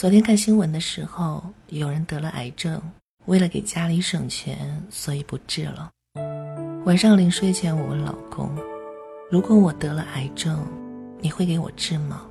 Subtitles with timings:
[0.00, 2.80] 昨天看新闻的时候，有人得了癌症，
[3.26, 5.90] 为了给家里省钱，所以不治了。
[6.86, 8.48] 晚上临睡前，我问老公
[9.30, 10.66] ：“如果我得了癌症，
[11.20, 12.22] 你会给我治吗？”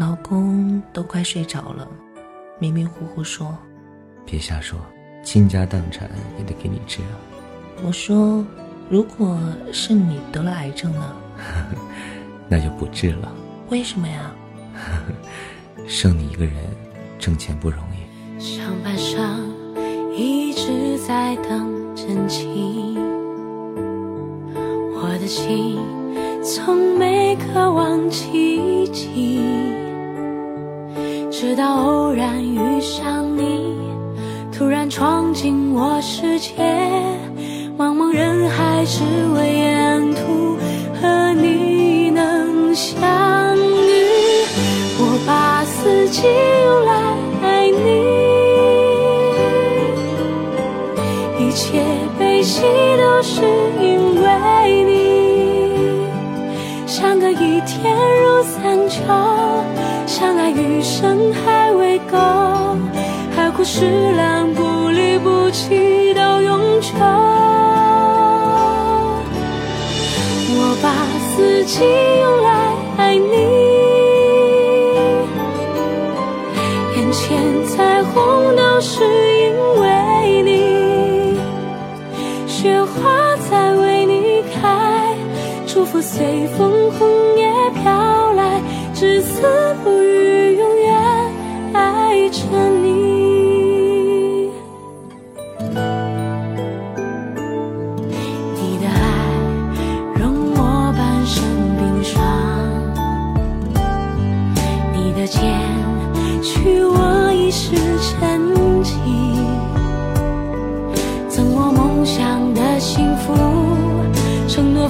[0.00, 1.86] 老公都快睡着了，
[2.58, 3.54] 迷迷糊糊说
[4.24, 4.80] ：“别瞎说，
[5.22, 6.08] 倾家荡产
[6.38, 7.20] 也得给你治啊。”
[7.84, 8.42] 我说
[8.88, 9.38] ：“如果
[9.74, 11.16] 是你得了癌症呢？
[12.48, 13.30] ”那就不治了。
[13.68, 14.34] 为什么呀？
[15.86, 16.54] 剩你一个人，
[17.20, 18.42] 挣钱不容易。
[18.42, 19.52] 上半生
[20.16, 22.96] 一直在等真情，
[24.94, 25.78] 我的心
[26.42, 29.40] 从没渴望奇迹，
[31.30, 33.76] 直到偶然遇上你，
[34.50, 36.54] 突然闯进我世界，
[37.76, 40.56] 茫茫人海只为沿途
[41.00, 42.98] 和你能相
[43.58, 43.90] 遇。
[45.02, 46.22] 我把四季
[51.50, 51.82] 一切
[52.16, 53.42] 悲喜都是
[53.82, 56.06] 因为你。
[56.86, 59.02] 相隔一天如三秋，
[60.06, 62.16] 相爱余生还未够，
[63.34, 66.92] 海枯石烂不离不弃到永久。
[70.52, 70.94] 我把
[71.34, 71.82] 四季
[72.20, 72.48] 用来
[72.96, 73.34] 爱你。
[76.96, 79.02] 眼前彩虹都是
[82.60, 85.16] 雪花在为你开，
[85.66, 87.08] 祝福随风红
[87.38, 87.50] 叶
[87.82, 88.60] 飘来，
[88.92, 89.40] 至死
[89.82, 89.99] 不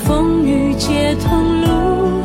[0.04, 2.22] 风雨皆同路，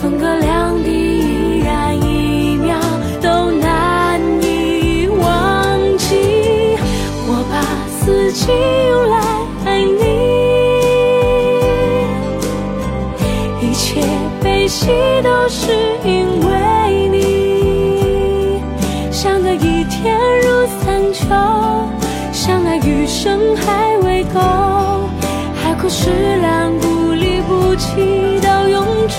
[0.00, 2.78] 分隔两地依然一秒
[3.20, 6.76] 都难以忘记。
[7.26, 7.54] 我把
[7.88, 8.52] 四季
[8.88, 9.16] 用来
[9.64, 9.68] 爱
[13.60, 14.00] 你，一切
[14.42, 14.86] 悲喜
[15.22, 15.72] 都是
[16.04, 17.16] 因为你。
[19.10, 21.24] 相隔一天如三秋，
[22.32, 24.40] 相爱余生还未够，
[25.62, 26.10] 海枯石
[26.42, 26.72] 烂
[27.96, 28.04] 不弃
[28.42, 29.16] 到永久。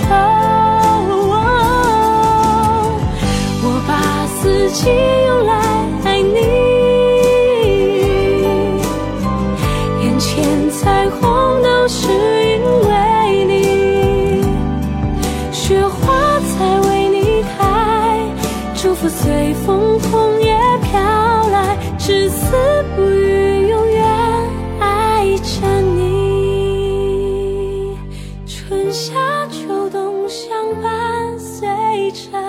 [3.63, 3.91] 我把
[4.27, 4.88] 四季
[5.25, 5.51] 用来
[6.05, 6.38] 爱你，
[10.05, 11.19] 眼前彩虹
[11.63, 12.91] 都是因为
[13.45, 13.51] 你，
[15.51, 17.66] 雪花才为你开，
[18.75, 21.01] 祝福随风红叶飘
[21.49, 22.55] 来，至死
[22.95, 23.36] 不渝，
[32.17, 32.47] 山。